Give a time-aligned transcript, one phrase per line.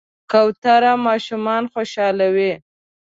[0.31, 2.51] کوتره ماشومان خوشحالوي.